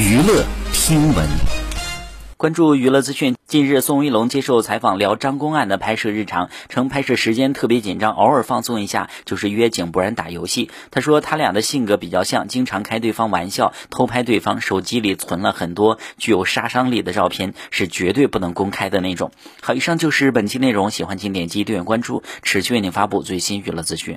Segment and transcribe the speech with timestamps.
[0.00, 1.28] 娱乐听闻，
[2.38, 3.36] 关注娱乐资讯。
[3.46, 10.70] 近日，宋威龙接受采访聊张公案的拍摄日常，称拍摄时间特别紧张，偶尔放松一下，就是约景，不然打游戏。
[10.90, 19.32] 他说他俩的性格比较像，经常开对方玩笑，偷拍对方手机里存了很多具有杀伤力的照片，是绝对不能公开的那种。
[19.60, 24.16] 好，以上就是本期内容，喜欢请点击订阅，关注持续为您发布最新娱乐资讯。